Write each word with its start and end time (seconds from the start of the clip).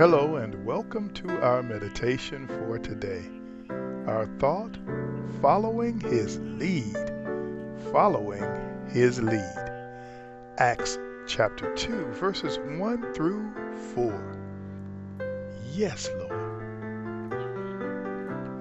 Hello, 0.00 0.36
and 0.36 0.64
welcome 0.64 1.12
to 1.12 1.28
our 1.42 1.62
meditation 1.62 2.46
for 2.46 2.78
today. 2.78 3.22
Our 4.06 4.24
thought 4.38 4.78
following 5.42 6.00
his 6.00 6.38
lead. 6.38 6.96
Following 7.92 8.42
his 8.88 9.20
lead. 9.20 9.70
Acts 10.56 10.98
chapter 11.26 11.74
2, 11.74 12.12
verses 12.12 12.58
1 12.78 13.12
through 13.12 13.52
4. 13.94 14.38
Yes, 15.74 16.08
Lord. 16.16 16.32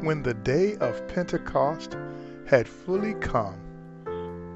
When 0.03 0.21
the 0.21 0.33
day 0.33 0.75
of 0.81 1.07
Pentecost 1.07 1.95
had 2.47 2.67
fully 2.67 3.13
come, 3.13 3.61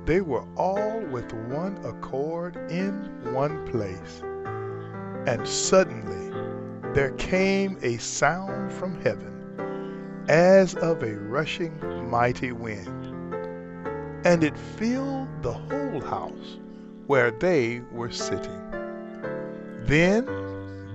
they 0.04 0.20
were 0.20 0.44
all 0.58 1.00
with 1.00 1.32
one 1.32 1.78
accord 1.86 2.58
in 2.70 2.94
one 3.34 3.66
place. 3.68 4.22
And 5.26 5.48
suddenly 5.48 6.33
there 6.94 7.12
came 7.12 7.78
a 7.82 7.98
sound 7.98 8.72
from 8.72 9.02
heaven 9.02 10.26
as 10.30 10.76
of 10.76 11.02
a 11.02 11.16
rushing 11.16 11.74
mighty 12.10 12.52
wind, 12.52 13.36
and 14.26 14.44
it 14.44 14.58
filled 14.58 15.28
the 15.42 15.54
whole 15.54 16.02
house 16.02 16.60
where 17.08 17.32
they 17.32 17.82
were 17.92 18.12
sitting. 18.12 18.62
Then 19.82 20.26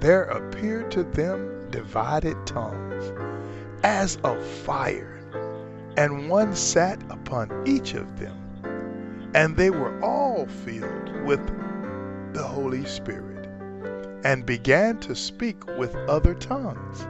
there 0.01 0.25
appeared 0.25 0.91
to 0.93 1.03
them 1.03 1.69
divided 1.71 2.47
tongues 2.47 3.13
as 3.83 4.19
of 4.23 4.43
fire, 4.47 5.21
and 5.97 6.31
one 6.31 6.55
sat 6.55 7.03
upon 7.11 7.67
each 7.67 7.95
of 7.95 8.19
them. 8.21 8.37
And 9.35 9.57
they 9.57 9.71
were 9.71 10.01
all 10.01 10.47
filled 10.47 11.23
with 11.25 11.45
the 12.33 12.45
Holy 12.45 12.85
Spirit 12.87 13.38
and 14.25 14.45
began 14.45 14.99
to 15.01 15.15
speak 15.15 15.65
with 15.79 15.95
other 16.09 16.35
tongues, 16.35 17.07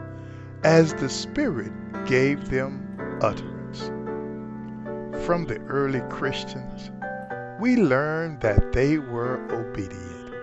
as 0.65 0.95
the 0.95 1.09
Spirit 1.09 1.73
gave 2.07 2.49
them 2.51 2.87
utterance. 3.23 3.91
From 5.25 5.45
the 5.45 5.59
early 5.69 6.01
Christians, 6.11 6.91
we 7.61 7.77
learn 7.77 8.39
that 8.41 8.73
they 8.73 8.99
were 8.99 9.41
obedient. 9.51 10.35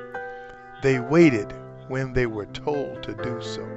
They 0.82 1.00
waited 1.00 1.54
when 1.88 2.14
they 2.14 2.26
were 2.26 2.48
told 2.48 3.04
to 3.04 3.14
do 3.14 3.42
so. 3.42 3.68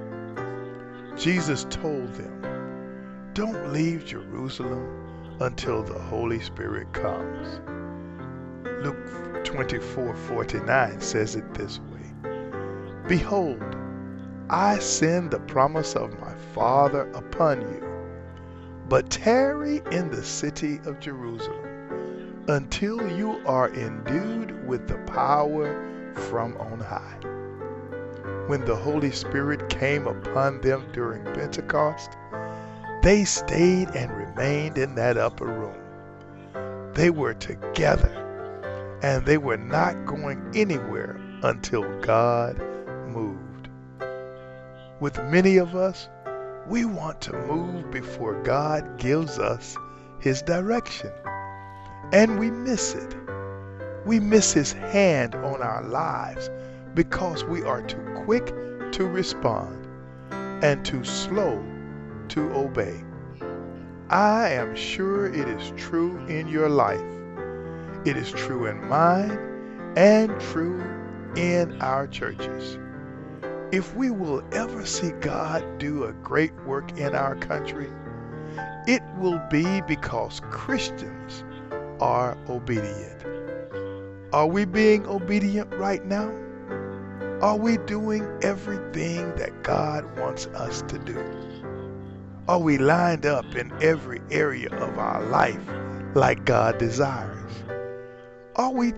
Jesus 1.17 1.65
told 1.71 2.13
them, 2.15 3.31
Don't 3.35 3.73
leave 3.73 4.05
Jerusalem 4.05 5.37
until 5.41 5.83
the 5.83 5.99
Holy 5.99 6.41
Spirit 6.41 6.93
comes. 6.93 7.61
Luke 8.83 9.45
24:49 9.45 11.01
says 11.03 11.37
it 11.37 11.55
this 11.55 11.79
way. 11.81 11.88
Behold, 13.09 13.75
I 14.51 14.79
send 14.81 15.31
the 15.31 15.41
promise 15.41 15.97
of 15.97 16.21
my 16.21 16.35
Father 16.55 17.11
upon 17.13 17.63
you, 17.63 17.83
but 18.87 19.09
tarry 19.09 19.81
in 19.91 20.11
the 20.11 20.23
city 20.23 20.79
of 20.85 21.01
Jerusalem 21.01 22.45
until 22.49 23.11
you 23.17 23.41
are 23.47 23.71
endued 23.71 24.67
with 24.67 24.89
the 24.89 24.99
power 25.11 26.13
from 26.29 26.55
on 26.59 26.81
high. 26.81 27.17
When 28.47 28.67
the 28.67 28.77
Holy 28.77 29.11
Spirit 29.11 29.71
came 29.71 30.07
upon 30.07 30.61
them 30.61 30.85
during 30.93 31.25
Pentecost, 31.33 32.11
they 33.03 33.25
stayed 33.25 33.89
and 33.95 34.15
remained 34.15 34.77
in 34.77 34.95
that 34.97 35.17
upper 35.17 35.47
room. 35.47 36.93
They 36.93 37.09
were 37.09 37.33
together 37.33 38.13
and 39.03 39.25
they 39.25 39.39
were 39.39 39.57
not 39.57 40.05
going 40.05 40.53
anywhere 40.55 41.19
until 41.43 41.85
God 42.03 42.61
moved. 43.19 43.69
With 45.01 45.23
many 45.25 45.57
of 45.57 45.75
us, 45.75 46.09
we 46.67 46.85
want 46.85 47.21
to 47.23 47.33
move 47.33 47.91
before 47.91 48.43
God 48.43 48.99
gives 48.99 49.39
us 49.39 49.77
His 50.21 50.43
direction. 50.43 51.13
And 52.13 52.39
we 52.39 52.51
miss 52.51 52.95
it. 52.95 53.17
We 54.05 54.21
miss 54.21 54.53
His 54.53 54.73
hand 54.73 55.35
on 55.35 55.63
our 55.63 55.83
lives 55.85 56.51
because 56.95 57.45
we 57.45 57.63
are 57.63 57.83
too 57.83 58.23
quick 58.25 58.47
to 58.93 59.07
respond 59.07 59.87
and 60.63 60.85
too 60.85 61.05
slow 61.05 61.63
to 62.29 62.53
obey. 62.53 63.05
I 64.11 64.51
am 64.51 64.75
sure 64.75 65.27
it 65.27 65.49
is 65.49 65.73
true 65.77 66.19
in 66.27 66.49
your 66.49 66.69
life. 66.69 67.01
It 68.05 68.17
is 68.17 68.33
true 68.33 68.67
in 68.67 68.89
mine 68.89 69.39
and 69.97 70.41
true 70.41 70.83
in 71.37 71.81
our 71.83 72.07
churches. 72.07 72.79
If 73.71 73.95
we 73.95 74.11
will 74.11 74.43
ever 74.53 74.87
see 74.87 75.11
God 75.21 75.63
do 75.79 76.05
a 76.05 76.15
great 76.15 76.55
work 76.65 76.97
in 76.99 77.15
our 77.15 77.37
country, 77.37 77.91
it 78.87 79.03
will 79.19 79.39
be 79.51 79.83
because 79.83 80.41
Christians 80.51 81.45
are 82.01 82.39
obedient. 82.49 83.27
Are 84.33 84.47
we 84.47 84.65
being 84.65 85.07
obedient 85.07 85.71
right 85.75 86.03
now? 86.07 86.33
Are 87.43 87.59
we 87.59 87.77
doing 87.77 88.27
everything 88.41 89.35
that 89.37 89.63
God 89.63 90.19
wants 90.19 90.47
us 90.47 90.81
to 90.89 90.99
do? 90.99 91.23
Are 92.49 92.59
we 92.59 92.79
lined 92.79 93.27
up 93.27 93.55
in 93.55 93.71
every 93.83 94.23
area 94.31 94.71
of 94.77 94.99
our 94.99 95.23
life 95.27 95.61
like 96.15 96.47
God 96.47 96.79
desires? 96.79 97.53
Are 98.57 98.73
we 98.73 98.95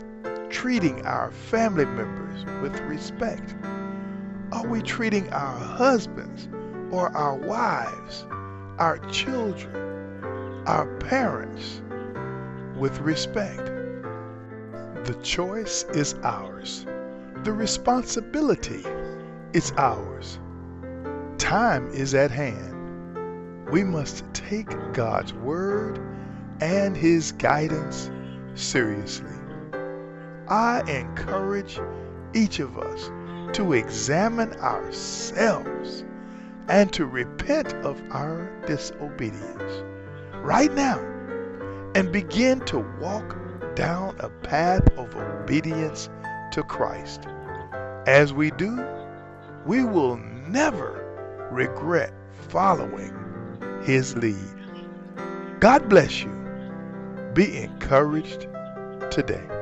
treating 0.48 1.04
our 1.04 1.32
family 1.32 1.86
members 1.86 2.44
with 2.62 2.78
respect? 2.82 3.56
Are 4.52 4.66
we 4.66 4.82
treating 4.82 5.32
our 5.32 5.58
husbands 5.58 6.48
or 6.90 7.08
our 7.16 7.36
wives, 7.36 8.26
our 8.78 8.98
children, 9.08 10.64
our 10.66 10.86
parents 10.98 11.80
with 12.76 12.98
respect? 12.98 13.64
The 15.04 15.16
choice 15.22 15.84
is 15.94 16.14
ours. 16.24 16.84
The 17.44 17.52
responsibility 17.52 18.84
is 19.52 19.72
ours. 19.76 20.40
Time 21.38 21.88
is 21.92 22.12
at 22.14 22.32
hand. 22.32 23.68
We 23.70 23.84
must 23.84 24.24
take 24.34 24.70
God's 24.92 25.32
word 25.32 26.00
and 26.60 26.96
his 26.96 27.30
guidance 27.32 28.10
seriously. 28.54 29.30
I 30.48 30.82
encourage 30.90 31.78
each 32.34 32.58
of 32.58 32.76
us 32.76 33.10
to 33.54 33.72
examine 33.72 34.52
ourselves 34.54 36.04
and 36.68 36.92
to 36.92 37.06
repent 37.06 37.72
of 37.84 38.00
our 38.10 38.50
disobedience 38.66 39.82
right 40.36 40.72
now 40.74 40.98
and 41.94 42.12
begin 42.12 42.60
to 42.60 42.78
walk 43.00 43.36
down 43.74 44.16
a 44.20 44.28
path 44.28 44.86
of 44.96 45.14
obedience 45.16 46.08
to 46.52 46.62
Christ. 46.62 47.24
As 48.06 48.32
we 48.32 48.50
do, 48.52 48.84
we 49.66 49.84
will 49.84 50.16
never 50.48 51.48
regret 51.50 52.12
following 52.48 53.14
His 53.82 54.16
lead. 54.16 54.36
God 55.60 55.88
bless 55.88 56.22
you. 56.22 56.30
Be 57.34 57.58
encouraged 57.58 58.46
today. 59.10 59.59